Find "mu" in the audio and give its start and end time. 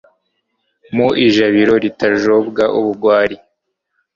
0.95-1.07